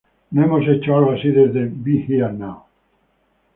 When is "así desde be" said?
1.11-2.03